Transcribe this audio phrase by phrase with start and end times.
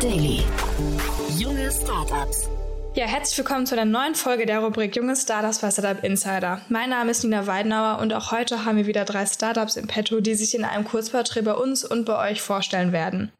[0.00, 0.44] Daily.
[1.36, 2.48] Junge Startups.
[2.94, 6.60] Ja, herzlich willkommen zu einer neuen Folge der Rubrik Junge Startups bei Startup Insider.
[6.68, 10.20] Mein Name ist Nina Weidenauer und auch heute haben wir wieder drei Startups im Petto,
[10.20, 13.32] die sich in einem Kurzporträt bei uns und bei euch vorstellen werden.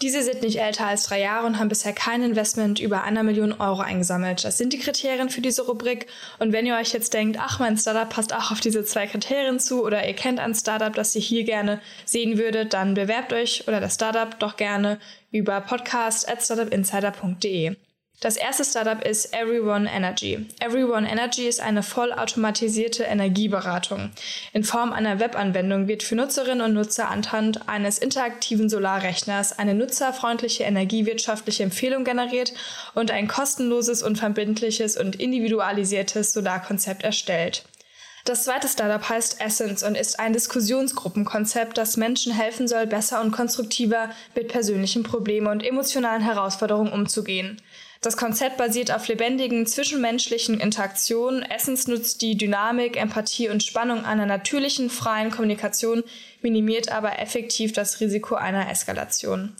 [0.00, 3.52] Diese sind nicht älter als drei Jahre und haben bisher kein Investment über einer Million
[3.52, 4.44] Euro eingesammelt.
[4.44, 6.06] Das sind die Kriterien für diese Rubrik.
[6.38, 9.58] Und wenn ihr euch jetzt denkt, ach, mein Startup passt auch auf diese zwei Kriterien
[9.58, 13.66] zu oder ihr kennt ein Startup, das ihr hier gerne sehen würdet, dann bewerbt euch
[13.66, 15.00] oder das Startup doch gerne
[15.32, 17.74] über podcast at startupinsider.de.
[18.20, 20.44] Das erste Startup ist Everyone Energy.
[20.58, 24.10] Everyone Energy ist eine vollautomatisierte Energieberatung.
[24.52, 30.64] In Form einer Webanwendung wird für Nutzerinnen und Nutzer anhand eines interaktiven Solarrechners eine nutzerfreundliche
[30.64, 32.52] energiewirtschaftliche Empfehlung generiert
[32.96, 37.66] und ein kostenloses, unverbindliches und individualisiertes Solarkonzept erstellt.
[38.24, 43.30] Das zweite Startup heißt Essence und ist ein Diskussionsgruppenkonzept, das Menschen helfen soll, besser und
[43.30, 47.62] konstruktiver mit persönlichen Problemen und emotionalen Herausforderungen umzugehen.
[48.00, 51.42] Das Konzept basiert auf lebendigen zwischenmenschlichen Interaktionen.
[51.42, 56.04] Essence nutzt die Dynamik, Empathie und Spannung einer natürlichen, freien Kommunikation,
[56.40, 59.56] minimiert aber effektiv das Risiko einer Eskalation.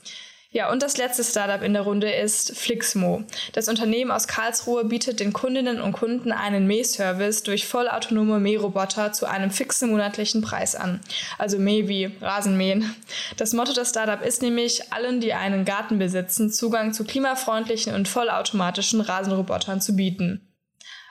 [0.50, 3.22] Ja, und das letzte Startup in der Runde ist Flixmo.
[3.52, 9.26] Das Unternehmen aus Karlsruhe bietet den Kundinnen und Kunden einen Mähservice durch vollautonome Mähroboter zu
[9.26, 11.00] einem fixen monatlichen Preis an.
[11.36, 12.94] Also Mäh wie Rasenmähen.
[13.36, 18.08] Das Motto des Startup ist nämlich, allen, die einen Garten besitzen, Zugang zu klimafreundlichen und
[18.08, 20.48] vollautomatischen Rasenrobotern zu bieten.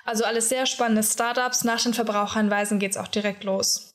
[0.04, 1.64] Also alles sehr spannende Startups.
[1.64, 3.94] Nach den Verbraucherhinweisen geht's auch direkt los.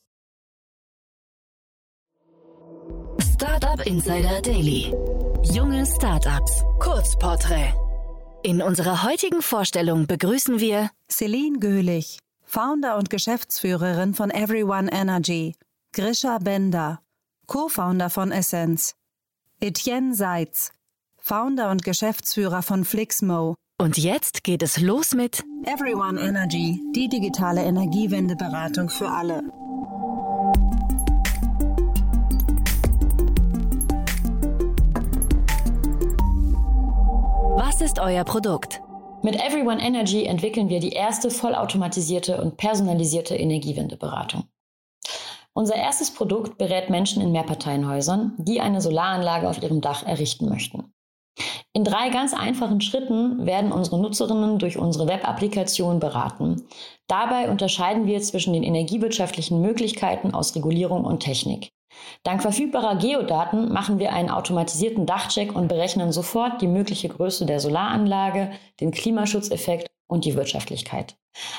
[3.35, 4.93] Startup Insider Daily.
[5.45, 6.63] Junge Startups.
[6.79, 7.75] Kurzporträt.
[8.45, 15.57] In unserer heutigen Vorstellung begrüßen wir Celine Göhlich, Founder und Geschäftsführerin von Everyone Energy,
[15.93, 17.01] Grisha Bender,
[17.47, 18.95] Co-Founder von Essence,
[19.61, 20.73] Etienne Seitz,
[21.19, 23.57] Founder und Geschäftsführer von Flixmo.
[23.79, 29.43] Und jetzt geht es los mit Everyone Energy, die digitale Energiewendeberatung für alle.
[37.73, 38.83] Was ist euer Produkt?
[39.23, 44.45] Mit Everyone Energy entwickeln wir die erste vollautomatisierte und personalisierte Energiewendeberatung.
[45.55, 50.93] Unser erstes Produkt berät Menschen in Mehrparteienhäusern, die eine Solaranlage auf ihrem Dach errichten möchten.
[51.73, 56.67] In drei ganz einfachen Schritten werden unsere Nutzerinnen durch unsere Web-Applikation beraten.
[57.07, 61.71] Dabei unterscheiden wir zwischen den energiewirtschaftlichen Möglichkeiten aus Regulierung und Technik.
[62.23, 67.61] Dank verfügbarer Geodaten machen wir einen automatisierten Dachcheck und berechnen sofort die mögliche Größe der
[67.61, 71.17] Solaranlage, den Klimaschutzeffekt und die Wirtschaftlichkeit.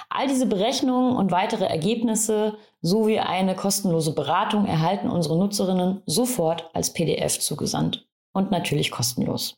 [0.10, 6.94] All diese Berechnungen und weitere Ergebnisse sowie eine kostenlose Beratung erhalten unsere Nutzerinnen sofort als
[6.94, 9.56] PDF zugesandt und natürlich kostenlos.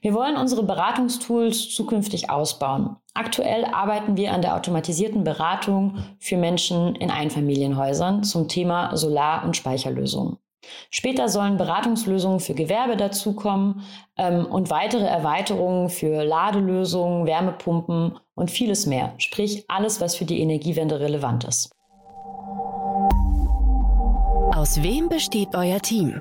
[0.00, 2.96] Wir wollen unsere Beratungstools zukünftig ausbauen.
[3.14, 9.56] Aktuell arbeiten wir an der automatisierten Beratung für Menschen in Einfamilienhäusern zum Thema Solar- und
[9.56, 10.38] Speicherlösungen.
[10.90, 13.82] Später sollen Beratungslösungen für Gewerbe dazukommen
[14.16, 19.14] ähm, und weitere Erweiterungen für Ladelösungen, Wärmepumpen und vieles mehr.
[19.18, 21.70] Sprich alles, was für die Energiewende relevant ist.
[24.54, 26.20] Aus wem besteht euer Team?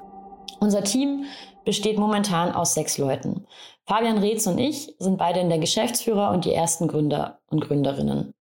[0.59, 1.25] Unser Team
[1.67, 3.45] besteht momentan aus sechs Leuten.
[3.85, 8.33] Fabian Reetz und ich sind beide in der Geschäftsführer und die ersten Gründer und Gründerinnen.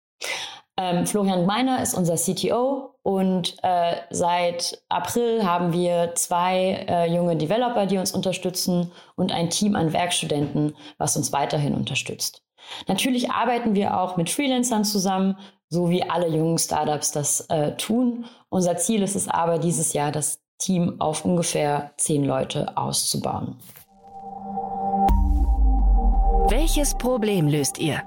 [0.78, 7.36] Ähm, Florian Meiner ist unser CTO und äh, seit April haben wir zwei äh, junge
[7.36, 12.44] Developer, die uns unterstützen und ein Team an Werkstudenten, was uns weiterhin unterstützt.
[12.88, 15.36] Natürlich arbeiten wir auch mit Freelancern zusammen,
[15.68, 18.26] so wie alle jungen Startups das äh, tun.
[18.50, 23.58] Unser Ziel ist es aber dieses Jahr, das Team auf ungefähr zehn Leute auszubauen.
[26.50, 28.04] Welches Problem löst ihr?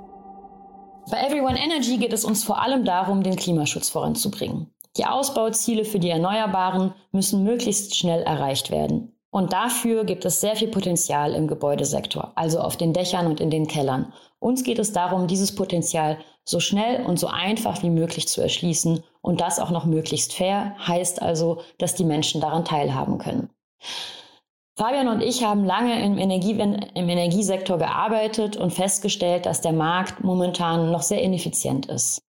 [1.11, 4.71] Bei Everyone Energy geht es uns vor allem darum, den Klimaschutz voranzubringen.
[4.97, 9.18] Die Ausbauziele für die Erneuerbaren müssen möglichst schnell erreicht werden.
[9.31, 13.51] Und dafür gibt es sehr viel Potenzial im Gebäudesektor, also auf den Dächern und in
[13.51, 14.13] den Kellern.
[14.39, 19.05] Uns geht es darum, dieses Potenzial so schnell und so einfach wie möglich zu erschließen
[19.21, 23.51] und das auch noch möglichst fair, heißt also, dass die Menschen daran teilhaben können.
[24.77, 30.23] Fabian und ich haben lange im, Energie, im Energiesektor gearbeitet und festgestellt, dass der Markt
[30.23, 32.23] momentan noch sehr ineffizient ist.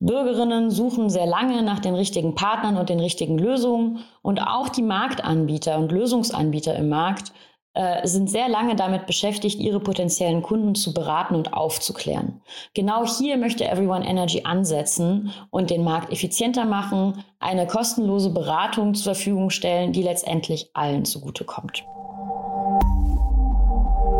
[0.00, 4.82] Bürgerinnen suchen sehr lange nach den richtigen Partnern und den richtigen Lösungen und auch die
[4.82, 7.32] Marktanbieter und Lösungsanbieter im Markt
[7.74, 12.40] äh, sind sehr lange damit beschäftigt, ihre potenziellen Kunden zu beraten und aufzuklären.
[12.74, 19.14] Genau hier möchte Everyone Energy ansetzen und den Markt effizienter machen, eine kostenlose Beratung zur
[19.14, 21.84] Verfügung stellen, die letztendlich allen zugutekommt.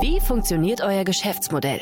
[0.00, 1.80] Wie funktioniert euer Geschäftsmodell?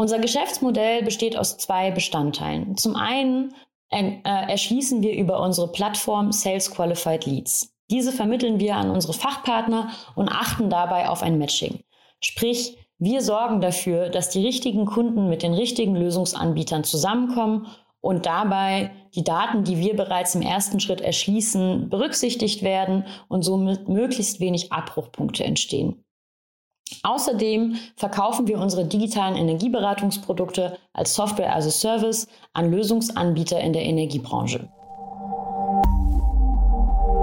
[0.00, 2.74] Unser Geschäftsmodell besteht aus zwei Bestandteilen.
[2.78, 3.52] Zum einen
[3.90, 7.76] äh, erschließen wir über unsere Plattform Sales Qualified Leads.
[7.90, 11.80] Diese vermitteln wir an unsere Fachpartner und achten dabei auf ein Matching.
[12.18, 17.66] Sprich, wir sorgen dafür, dass die richtigen Kunden mit den richtigen Lösungsanbietern zusammenkommen
[18.00, 23.90] und dabei die Daten, die wir bereits im ersten Schritt erschließen, berücksichtigt werden und somit
[23.90, 26.02] möglichst wenig Abbruchpunkte entstehen.
[27.02, 33.84] Außerdem verkaufen wir unsere digitalen Energieberatungsprodukte als Software as a Service an Lösungsanbieter in der
[33.84, 34.68] Energiebranche.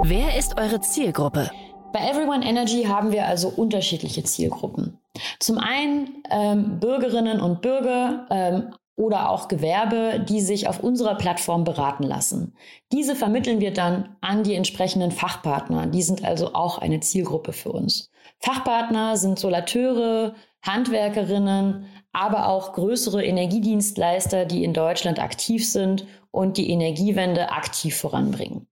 [0.04, 1.50] Wer ist eure Zielgruppe?
[1.92, 4.98] Bei Everyone Energy haben wir also unterschiedliche Zielgruppen.
[5.40, 11.62] Zum einen ähm, Bürgerinnen und Bürger ähm, oder auch Gewerbe, die sich auf unserer Plattform
[11.62, 12.56] beraten lassen.
[12.90, 15.86] Diese vermitteln wir dann an die entsprechenden Fachpartner.
[15.86, 18.10] Die sind also auch eine Zielgruppe für uns.
[18.40, 26.68] Fachpartner sind Solateure, Handwerkerinnen, aber auch größere Energiedienstleister, die in Deutschland aktiv sind und die
[26.68, 28.66] Energiewende aktiv voranbringen.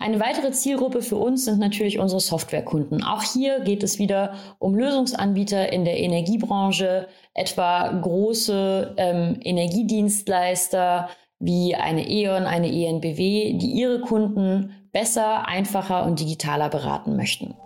[0.00, 3.02] Eine weitere Zielgruppe für uns sind natürlich unsere Softwarekunden.
[3.02, 11.08] Auch hier geht es wieder um Lösungsanbieter in der Energiebranche, etwa große ähm, Energiedienstleister
[11.40, 17.56] wie eine E.ON, eine ENBW, die ihre Kunden besser, einfacher und digitaler beraten möchten.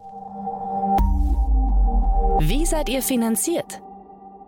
[2.41, 3.83] Wie seid ihr finanziert?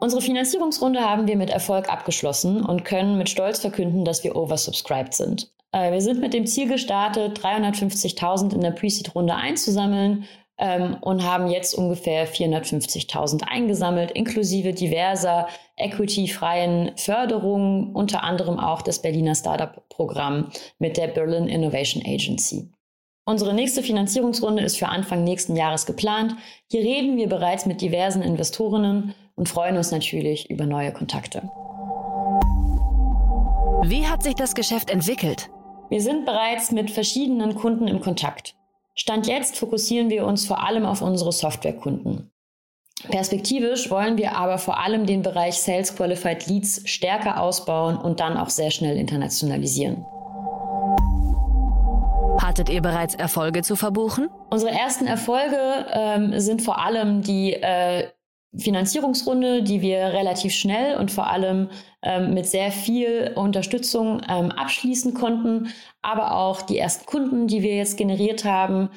[0.01, 5.13] Unsere Finanzierungsrunde haben wir mit Erfolg abgeschlossen und können mit Stolz verkünden, dass wir oversubscribed
[5.13, 5.51] sind.
[5.75, 10.25] Äh, wir sind mit dem Ziel gestartet, 350.000 in der Pre-Seed-Runde einzusammeln
[10.57, 19.03] ähm, und haben jetzt ungefähr 450.000 eingesammelt, inklusive diverser equity-freien Förderungen, unter anderem auch das
[19.03, 22.71] Berliner Startup-Programm mit der Berlin Innovation Agency.
[23.27, 26.37] Unsere nächste Finanzierungsrunde ist für Anfang nächsten Jahres geplant.
[26.71, 31.51] Hier reden wir bereits mit diversen Investorinnen und freuen uns natürlich über neue Kontakte.
[33.87, 35.51] Wie hat sich das Geschäft entwickelt?
[35.95, 38.57] Wir sind bereits mit verschiedenen Kunden im Kontakt.
[38.97, 42.33] Stand jetzt fokussieren wir uns vor allem auf unsere Softwarekunden.
[43.11, 48.37] Perspektivisch wollen wir aber vor allem den Bereich Sales Qualified Leads stärker ausbauen und dann
[48.37, 50.05] auch sehr schnell internationalisieren.
[52.43, 54.29] Hattet ihr bereits Erfolge zu verbuchen?
[54.51, 58.09] Unsere ersten Erfolge ähm, sind vor allem die äh,
[58.57, 61.69] Finanzierungsrunde, die wir relativ schnell und vor allem
[62.03, 65.69] ähm, mit sehr viel Unterstützung ähm, abschließen konnten,
[66.03, 68.91] aber auch die ersten Kunden, die wir jetzt generiert haben.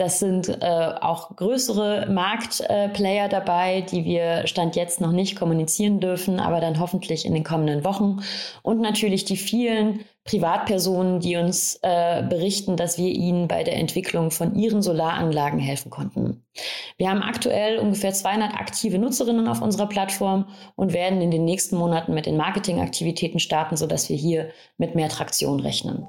[0.00, 6.00] Das sind äh, auch größere Marktplayer äh, dabei, die wir Stand jetzt noch nicht kommunizieren
[6.00, 8.20] dürfen, aber dann hoffentlich in den kommenden Wochen.
[8.62, 14.30] Und natürlich die vielen Privatpersonen, die uns äh, berichten, dass wir ihnen bei der Entwicklung
[14.30, 16.44] von ihren Solaranlagen helfen konnten.
[16.96, 21.76] Wir haben aktuell ungefähr 200 aktive Nutzerinnen auf unserer Plattform und werden in den nächsten
[21.76, 24.48] Monaten mit den Marketingaktivitäten starten, sodass wir hier
[24.78, 26.08] mit mehr Traktion rechnen.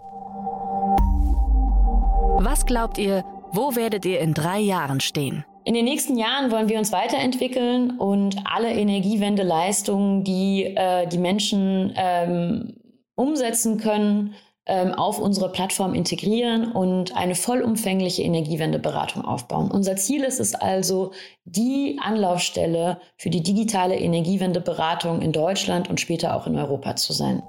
[2.43, 5.45] Was glaubt ihr, wo werdet ihr in drei Jahren stehen?
[5.63, 11.93] In den nächsten Jahren wollen wir uns weiterentwickeln und alle Energiewendeleistungen, die äh, die Menschen
[11.95, 12.77] ähm,
[13.15, 14.33] umsetzen können,
[14.65, 19.69] ähm, auf unsere Plattform integrieren und eine vollumfängliche Energiewendeberatung aufbauen.
[19.69, 21.11] Unser Ziel ist es also,
[21.45, 27.43] die Anlaufstelle für die digitale Energiewendeberatung in Deutschland und später auch in Europa zu sein.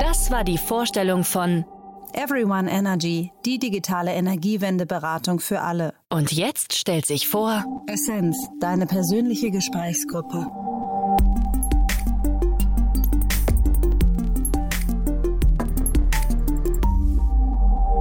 [0.00, 1.64] Das war die Vorstellung von
[2.12, 5.94] Everyone Energy, die digitale Energiewendeberatung für alle.
[6.08, 10.46] Und jetzt stellt sich vor Essenz, deine persönliche Gesprächsgruppe.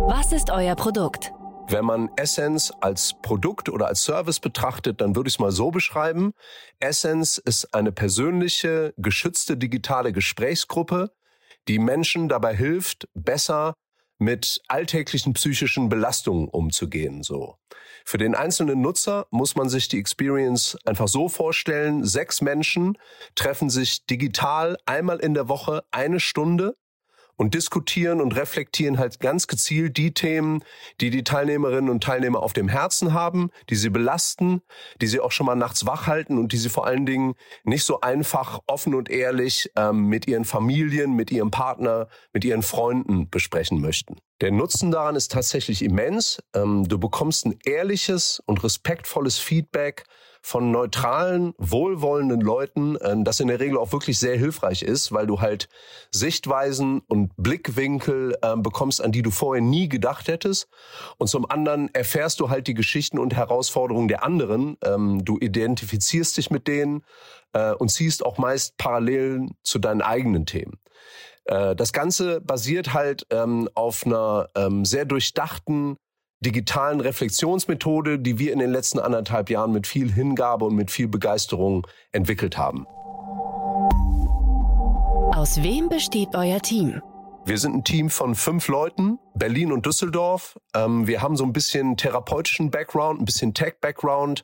[0.07, 1.33] Was ist euer Produkt?
[1.69, 5.69] Wenn man Essence als Produkt oder als Service betrachtet, dann würde ich es mal so
[5.69, 6.31] beschreiben.
[6.79, 11.11] Essence ist eine persönliche, geschützte digitale Gesprächsgruppe,
[11.67, 13.73] die Menschen dabei hilft, besser
[14.17, 17.57] mit alltäglichen psychischen Belastungen umzugehen, so.
[18.05, 22.05] Für den einzelnen Nutzer muss man sich die Experience einfach so vorstellen.
[22.05, 22.97] Sechs Menschen
[23.35, 26.77] treffen sich digital einmal in der Woche eine Stunde
[27.37, 30.63] und diskutieren und reflektieren halt ganz gezielt die Themen,
[30.99, 34.61] die die Teilnehmerinnen und Teilnehmer auf dem Herzen haben, die sie belasten,
[35.01, 37.83] die sie auch schon mal nachts wach halten und die sie vor allen Dingen nicht
[37.83, 43.29] so einfach offen und ehrlich ähm, mit ihren Familien, mit ihrem Partner, mit ihren Freunden
[43.29, 44.17] besprechen möchten.
[44.39, 46.43] Der Nutzen daran ist tatsächlich immens.
[46.53, 50.05] Ähm, du bekommst ein ehrliches und respektvolles Feedback
[50.43, 55.25] von neutralen, wohlwollenden Leuten, äh, das in der Regel auch wirklich sehr hilfreich ist, weil
[55.25, 55.67] du halt
[56.11, 60.69] Sichtweisen und Blickwinkel äh, bekommst, an die du vorher nie gedacht hättest.
[61.17, 64.77] Und zum anderen erfährst du halt die Geschichten und Herausforderungen der anderen.
[64.83, 67.03] Ähm, du identifizierst dich mit denen
[67.53, 70.79] äh, und ziehst auch meist Parallelen zu deinen eigenen Themen.
[71.47, 75.97] Äh, das Ganze basiert halt ähm, auf einer ähm, sehr durchdachten
[76.39, 81.07] digitalen Reflexionsmethode, die wir in den letzten anderthalb Jahren mit viel Hingabe und mit viel
[81.07, 82.85] Begeisterung entwickelt haben.
[85.35, 87.01] Aus wem besteht euer Team?
[87.45, 90.59] Wir sind ein Team von fünf Leuten, Berlin und Düsseldorf.
[90.75, 94.43] Ähm, wir haben so ein bisschen therapeutischen Background, ein bisschen Tech-Background,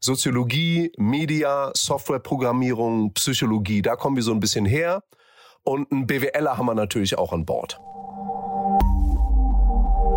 [0.00, 3.82] Soziologie, Media, Softwareprogrammierung, Psychologie.
[3.82, 5.02] Da kommen wir so ein bisschen her.
[5.64, 7.80] Und einen BWLer haben wir natürlich auch an Bord.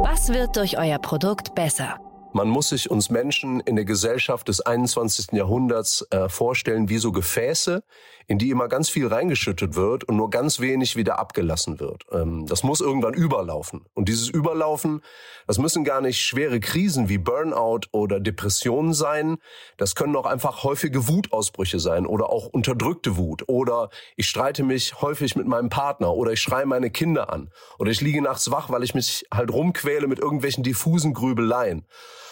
[0.04, 2.00] Was wird durch euer Produkt besser?
[2.38, 5.32] Man muss sich uns Menschen in der Gesellschaft des 21.
[5.32, 7.82] Jahrhunderts äh, vorstellen wie so Gefäße,
[8.28, 12.04] in die immer ganz viel reingeschüttet wird und nur ganz wenig wieder abgelassen wird.
[12.12, 13.86] Ähm, das muss irgendwann überlaufen.
[13.96, 15.02] Und dieses Überlaufen,
[15.48, 19.38] das müssen gar nicht schwere Krisen wie Burnout oder Depressionen sein.
[19.78, 23.50] Das können auch einfach häufige Wutausbrüche sein oder auch unterdrückte Wut.
[23.50, 27.50] Oder ich streite mich häufig mit meinem Partner oder ich schreie meine Kinder an.
[27.80, 31.84] Oder ich liege nachts wach, weil ich mich halt rumquäle mit irgendwelchen diffusen Grübeleien.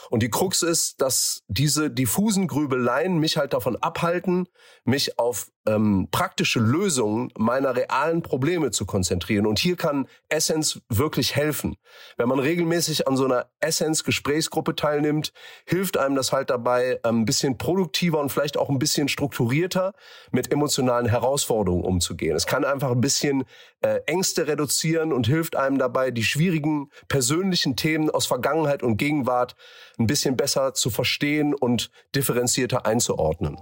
[0.10, 4.48] Und die Krux ist, dass diese diffusen Grübeleien mich halt davon abhalten,
[4.84, 9.46] mich auf ähm, praktische Lösungen meiner realen Probleme zu konzentrieren.
[9.46, 11.78] Und hier kann Essence wirklich helfen.
[12.18, 15.34] Wenn man regelmäßig an so einer Essence-Gesprächsgruppe teilnimmt,
[15.66, 19.94] hilft einem das halt dabei, ähm, ein bisschen produktiver und vielleicht auch ein bisschen strukturierter
[20.32, 22.36] mit emotionalen Herausforderungen umzugehen.
[22.36, 23.44] Es kann einfach ein bisschen
[23.82, 29.56] äh, Ängste reduzieren und hilft einem dabei, die schwierigen persönlichen Themen aus Vergangenheit und Gegenwart
[29.98, 33.58] ein bisschen besser zu verstehen und differenzierter einzuordnen.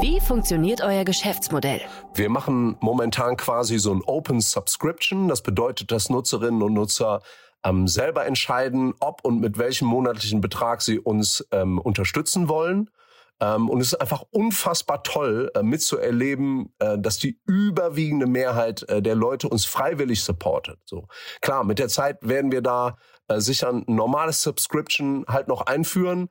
[0.00, 1.80] Wie funktioniert euer Geschäftsmodell?
[2.14, 5.26] Wir machen momentan quasi so ein Open Subscription.
[5.26, 7.20] Das bedeutet, dass Nutzerinnen und Nutzer
[7.64, 12.90] ähm, selber entscheiden, ob und mit welchem monatlichen Betrag sie uns ähm, unterstützen wollen.
[13.40, 19.02] Ähm, und es ist einfach unfassbar toll äh, mitzuerleben, äh, dass die überwiegende Mehrheit äh,
[19.02, 20.78] der Leute uns freiwillig supportet.
[20.84, 21.08] So
[21.40, 26.28] klar, mit der Zeit werden wir da äh, sicher ein normales Subscription halt noch einführen,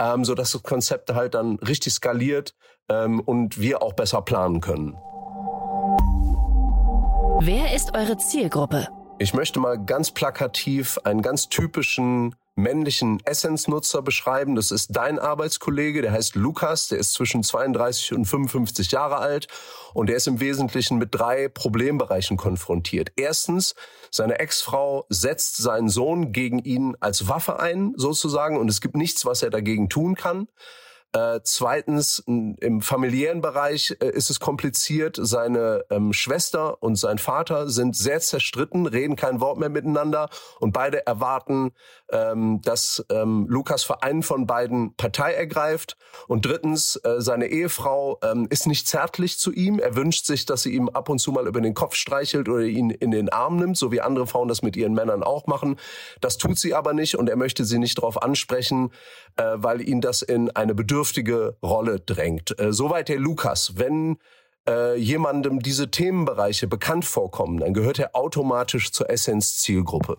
[0.00, 2.54] ähm, so dass das Konzept halt dann richtig skaliert
[2.88, 4.96] ähm, und wir auch besser planen können.
[7.42, 8.88] Wer ist eure Zielgruppe?
[9.18, 14.54] Ich möchte mal ganz plakativ einen ganz typischen männlichen Essence-Nutzer beschreiben.
[14.54, 19.48] Das ist dein Arbeitskollege, der heißt Lukas, der ist zwischen 32 und 55 Jahre alt
[19.94, 23.12] und der ist im Wesentlichen mit drei Problembereichen konfrontiert.
[23.16, 23.74] Erstens,
[24.10, 29.24] seine Ex-Frau setzt seinen Sohn gegen ihn als Waffe ein, sozusagen, und es gibt nichts,
[29.24, 30.48] was er dagegen tun kann.
[31.12, 35.18] Äh, zweitens, im familiären Bereich äh, ist es kompliziert.
[35.20, 40.72] Seine ähm, Schwester und sein Vater sind sehr zerstritten, reden kein Wort mehr miteinander und
[40.72, 41.72] beide erwarten,
[42.12, 45.96] ähm, dass ähm, Lukas für einen von beiden Partei ergreift.
[46.28, 49.80] Und drittens, äh, seine Ehefrau ähm, ist nicht zärtlich zu ihm.
[49.80, 52.62] Er wünscht sich, dass sie ihm ab und zu mal über den Kopf streichelt oder
[52.62, 55.76] ihn in den Arm nimmt, so wie andere Frauen das mit ihren Männern auch machen.
[56.20, 58.92] Das tut sie aber nicht und er möchte sie nicht darauf ansprechen,
[59.34, 62.58] äh, weil ihn das in eine bedürftige Rolle drängt.
[62.60, 63.72] Äh, soweit der Lukas.
[63.76, 64.18] Wenn
[64.68, 70.18] äh, jemandem diese Themenbereiche bekannt vorkommen, dann gehört er automatisch zur Essence-Zielgruppe.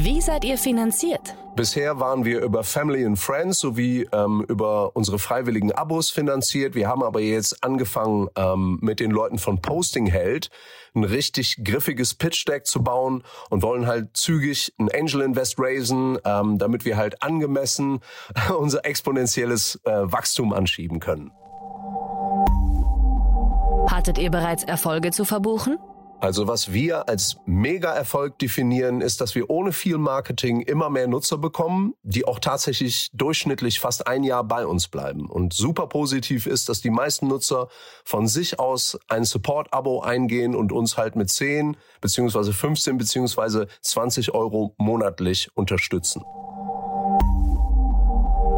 [0.00, 1.34] Wie seid ihr finanziert?
[1.56, 6.76] Bisher waren wir über Family and Friends sowie ähm, über unsere freiwilligen Abos finanziert.
[6.76, 10.50] Wir haben aber jetzt angefangen, ähm, mit den Leuten von Posting Held
[10.94, 16.16] ein richtig griffiges Pitch Deck zu bauen und wollen halt zügig ein Angel Invest raisen,
[16.24, 17.98] ähm, damit wir halt angemessen
[18.56, 21.32] unser exponentielles äh, Wachstum anschieben können.
[23.90, 25.76] Hattet ihr bereits Erfolge zu verbuchen?
[26.20, 31.38] Also was wir als Mega-Erfolg definieren, ist, dass wir ohne viel Marketing immer mehr Nutzer
[31.38, 35.30] bekommen, die auch tatsächlich durchschnittlich fast ein Jahr bei uns bleiben.
[35.30, 37.68] Und super positiv ist, dass die meisten Nutzer
[38.04, 44.34] von sich aus ein Support-Abo eingehen und uns halt mit 10 beziehungsweise 15 beziehungsweise 20
[44.34, 46.22] Euro monatlich unterstützen.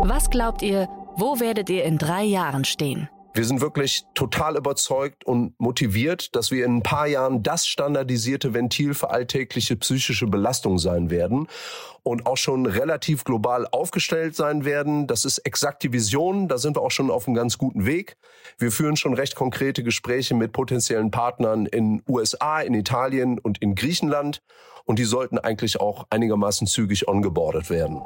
[0.02, 3.10] Was glaubt ihr, wo werdet ihr in drei Jahren stehen?
[3.32, 8.54] Wir sind wirklich total überzeugt und motiviert, dass wir in ein paar Jahren das standardisierte
[8.54, 11.46] Ventil für alltägliche psychische Belastung sein werden
[12.02, 15.06] und auch schon relativ global aufgestellt sein werden.
[15.06, 16.48] Das ist exakt die Vision.
[16.48, 18.16] Da sind wir auch schon auf einem ganz guten Weg.
[18.58, 23.76] Wir führen schon recht konkrete Gespräche mit potenziellen Partnern in USA, in Italien und in
[23.76, 24.42] Griechenland.
[24.86, 28.02] Und die sollten eigentlich auch einigermaßen zügig ongeboardet werden.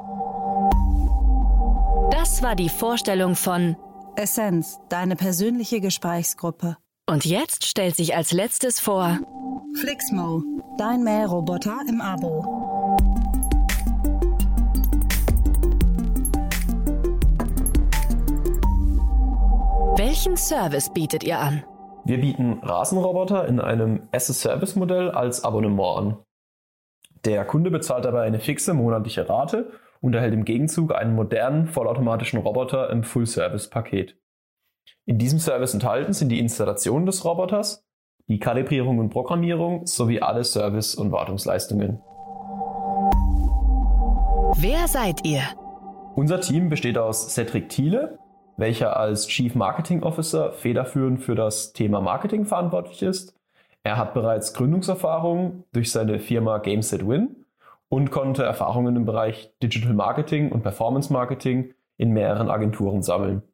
[2.10, 3.76] Das war die Vorstellung von
[4.16, 6.76] Essenz, deine persönliche Gesprächsgruppe.
[7.08, 9.18] Und jetzt stellt sich als letztes vor
[9.80, 10.42] Flixmo,
[10.78, 12.96] dein Mähroboter im Abo.
[19.96, 21.64] Welchen Service bietet ihr an?
[22.04, 26.16] Wir bieten Rasenroboter in einem As-a-Service-Modell als Abonnement an.
[27.24, 29.72] Der Kunde bezahlt dabei eine fixe monatliche Rate
[30.04, 34.18] und erhält im Gegenzug einen modernen, vollautomatischen Roboter im Full-Service-Paket.
[35.06, 37.86] In diesem Service enthalten sind die Installation des Roboters,
[38.28, 42.02] die Kalibrierung und Programmierung sowie alle Service- und Wartungsleistungen.
[44.58, 45.40] Wer seid ihr?
[46.14, 48.18] Unser Team besteht aus Cedric Thiele,
[48.58, 53.34] welcher als Chief Marketing Officer federführend für das Thema Marketing verantwortlich ist.
[53.82, 57.43] Er hat bereits Gründungserfahrung durch seine Firma Gameset Win
[57.94, 63.44] und konnte Erfahrungen im Bereich Digital Marketing und Performance Marketing in mehreren Agenturen sammeln.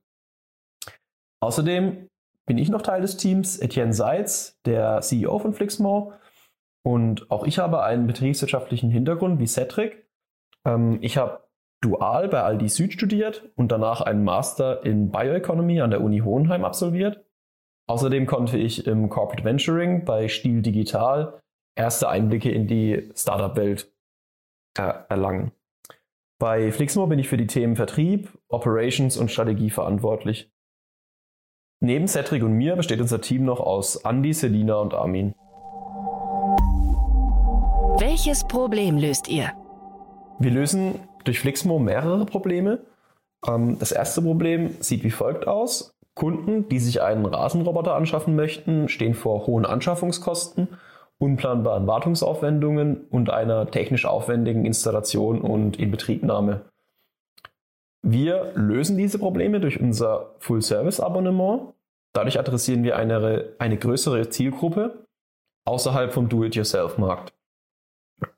[1.43, 2.09] Außerdem
[2.47, 6.19] bin ich noch Teil des Teams, Etienne Seitz, der CEO von Flixmore.
[6.83, 10.09] Und auch ich habe einen betriebswirtschaftlichen Hintergrund wie Cedric.
[10.65, 11.47] Ähm, ich habe
[11.83, 16.65] dual bei Aldi Süd studiert und danach einen Master in Bioeconomy an der Uni Hohenheim
[16.65, 17.27] absolviert.
[17.91, 21.43] Außerdem konnte ich im Corporate Venturing bei Stil Digital
[21.77, 23.93] erste Einblicke in die Startup-Welt
[24.75, 25.53] erlangen.
[26.39, 30.51] Bei Flixmo bin ich für die Themen Vertrieb, Operations und Strategie verantwortlich.
[31.81, 35.35] Neben Cedric und mir besteht unser Team noch aus Andy, Selina und Armin.
[37.99, 39.53] Welches Problem löst ihr?
[40.39, 42.87] Wir lösen durch Flixmo mehrere Probleme.
[43.47, 45.95] Ähm, das erste Problem sieht wie folgt aus.
[46.15, 50.69] Kunden, die sich einen Rasenroboter anschaffen möchten, stehen vor hohen Anschaffungskosten
[51.21, 56.63] unplanbaren Wartungsaufwendungen und einer technisch aufwendigen Installation und Inbetriebnahme.
[58.03, 61.75] Wir lösen diese Probleme durch unser Full-Service-Abonnement.
[62.15, 65.07] Dadurch adressieren wir eine, eine größere Zielgruppe
[65.67, 67.35] außerhalb vom Do-it-yourself-Markt.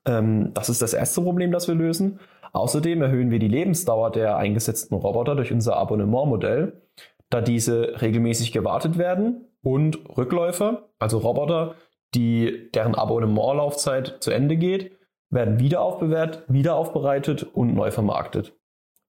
[0.04, 2.18] Ähm, das ist das erste Problem, das wir lösen.
[2.52, 6.82] Außerdem erhöhen wir die Lebensdauer der eingesetzten Roboter durch unser Abonnementmodell,
[7.30, 11.76] da diese regelmäßig gewartet werden und Rückläufer, also Roboter,
[12.14, 14.92] die, deren Abonnementlaufzeit zu Ende geht,
[15.30, 18.54] werden wieder aufbewährt, wieder aufbereitet und neu vermarktet.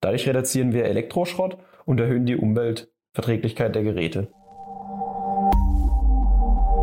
[0.02, 4.30] Dadurch reduzieren wir Elektroschrott und erhöhen die Umweltverträglichkeit der Geräte.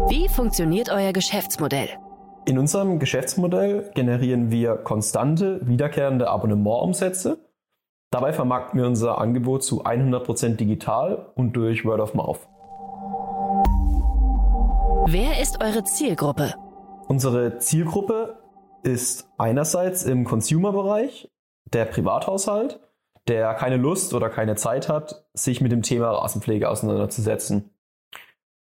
[0.08, 1.88] Wie funktioniert euer Geschäftsmodell?
[2.46, 7.38] In unserem Geschäftsmodell generieren wir konstante, wiederkehrende Abonnementumsätze.
[8.10, 12.49] Dabei vermarkten wir unser Angebot zu 100% digital und durch Word of Mouth.
[15.12, 16.54] Wer ist eure Zielgruppe?
[17.08, 18.38] Unsere Zielgruppe
[18.84, 21.28] ist einerseits im Consumer-Bereich
[21.64, 22.78] der Privathaushalt,
[23.26, 27.70] der keine Lust oder keine Zeit hat, sich mit dem Thema Rasenpflege auseinanderzusetzen.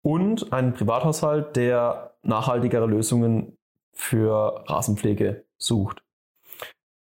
[0.02, 3.56] Und ein Privathaushalt, der nachhaltigere Lösungen
[3.92, 6.02] für Rasenpflege sucht.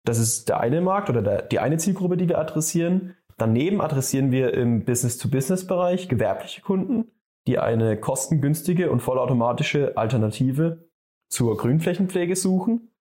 [0.05, 3.15] Das ist der eine Markt oder der, die eine Zielgruppe, die wir adressieren.
[3.37, 7.11] Daneben adressieren wir im Business-to-Business-Bereich gewerbliche Kunden,
[7.49, 10.87] die eine kostengünstige und vollautomatische Alternative
[11.29, 12.91] zur Grünflächenpflege suchen.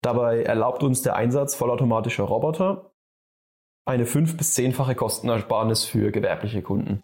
[0.00, 2.94] Dabei erlaubt uns der Einsatz vollautomatischer Roboter
[3.84, 7.02] eine fünf- bis zehnfache Kostenersparnis für gewerbliche Kunden.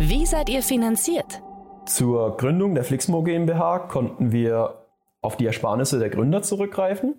[0.00, 1.42] Wie seid ihr finanziert?
[1.86, 4.86] Zur Gründung der Flixmo GmbH konnten wir
[5.22, 7.14] auf die Ersparnisse der Gründer zurückgreifen.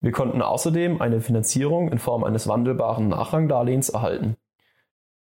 [0.00, 4.36] Wir konnten außerdem eine Finanzierung in Form eines wandelbaren Nachrangdarlehens erhalten.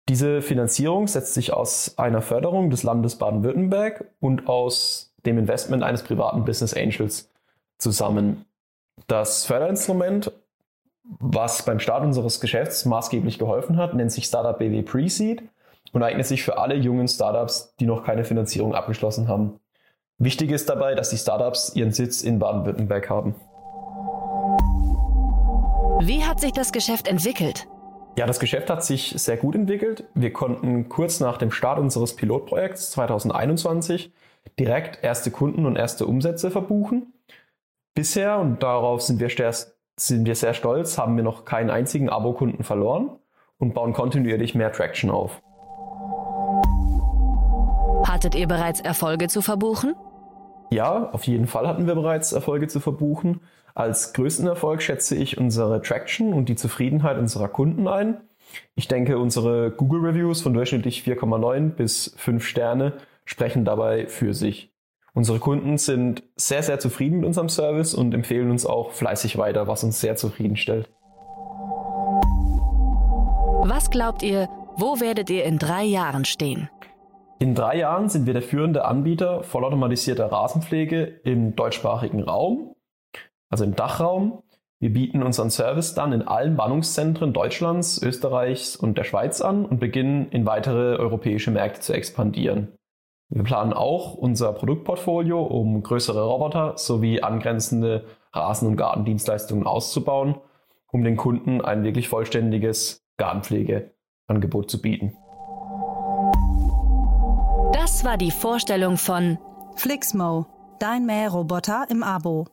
[0.10, 6.02] Diese Finanzierung setzt sich aus einer Förderung des Landes Baden-Württemberg und aus dem Investment eines
[6.02, 7.30] privaten Business Angels
[7.78, 8.46] zusammen.
[9.06, 10.32] Das Förderinstrument,
[11.04, 15.44] was beim Start unseres Geschäfts maßgeblich geholfen hat, nennt sich Startup BW Pre-Seed
[15.94, 19.60] und eignet sich für alle jungen Startups, die noch keine Finanzierung abgeschlossen haben.
[20.18, 23.36] Wichtig ist dabei, dass die Startups ihren Sitz in Baden-Württemberg haben.
[26.02, 27.68] Wie hat sich das Geschäft entwickelt?
[28.20, 30.04] Ja, das Geschäft hat sich sehr gut entwickelt.
[30.14, 34.12] Wir konnten kurz nach dem Start unseres Pilotprojekts 2021
[34.60, 37.14] direkt erste Kunden und erste Umsätze verbuchen.
[37.94, 39.30] Bisher, und darauf sind wir,
[39.96, 43.12] sind wir sehr stolz, haben wir noch keinen einzigen Abokunden verloren
[43.58, 45.42] und bauen kontinuierlich mehr Traction auf.
[48.06, 49.96] Hattet ihr bereits Erfolge zu verbuchen?
[50.72, 53.40] Ja, auf jeden Fall hatten wir bereits Erfolge zu verbuchen.
[53.80, 58.20] Als größten Erfolg schätze ich unsere Traction und die Zufriedenheit unserer Kunden ein.
[58.76, 64.74] Ich denke, unsere Google Reviews von durchschnittlich 4,9 bis 5 Sterne sprechen dabei für sich.
[65.14, 69.70] Unsere Kunden sind sehr, sehr zufrieden mit unserem Service und empfehlen uns auch fleißig weiter,
[69.70, 70.90] was uns sehr zufriedenstellt.
[73.64, 76.70] Was glaubt ihr, wo werdet ihr in drei Jahren stehen?
[77.40, 82.76] In drei Jahren sind wir der führende Anbieter vollautomatisierter Rasenpflege im deutschsprachigen Raum,
[83.50, 84.44] also im Dachraum.
[84.80, 89.80] Wir bieten unseren Service dann in allen Warnungszentren Deutschlands, Österreichs und der Schweiz an und
[89.80, 92.70] beginnen in weitere europäische Märkte zu expandieren.
[93.28, 100.36] Wir planen auch unser Produktportfolio um größere Roboter sowie angrenzende Rasen- und Gartendienstleistungen auszubauen,
[100.92, 105.14] um den Kunden ein wirklich vollständiges Gartenpflegeangebot zu bieten.
[107.74, 109.38] Das war die Vorstellung von
[109.76, 110.46] Flixmo,
[110.80, 112.48] dein Mähroboter im Abo.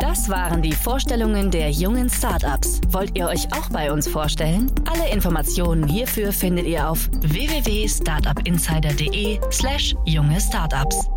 [0.00, 2.80] Das waren die Vorstellungen der jungen Startups.
[2.88, 4.70] Wollt ihr euch auch bei uns vorstellen?
[4.90, 11.08] Alle Informationen hierfür findet ihr auf www.startupinsider.de/slash junge Startups.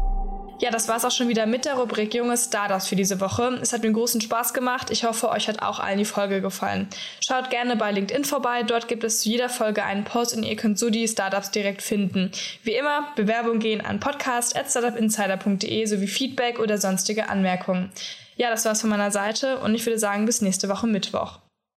[0.61, 3.59] Ja, das war's auch schon wieder mit der Rubrik Junge Startups für diese Woche.
[3.61, 4.91] Es hat mir großen Spaß gemacht.
[4.91, 6.87] Ich hoffe, euch hat auch allen die Folge gefallen.
[7.25, 8.63] Schaut gerne bei LinkedIn vorbei.
[8.63, 11.81] Dort gibt es zu jeder Folge einen Post und ihr könnt so die Startups direkt
[11.81, 12.31] finden.
[12.63, 17.91] Wie immer, Bewerbungen gehen an podcast.startupinsider.de sowie Feedback oder sonstige Anmerkungen.
[18.39, 21.39] Ja, das war's von meiner Seite und ich würde sagen, bis nächste Woche Mittwoch.